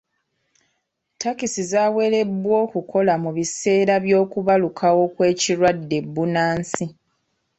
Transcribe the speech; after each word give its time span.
Ttakisi 1.13 1.61
zaawerebwa 1.71 2.55
okukola 2.65 3.13
mu 3.23 3.29
biseera 3.37 3.95
by'okubalukawo 4.05 5.01
kw'ekirwadde 5.13 5.97
bbunansi. 6.05 6.85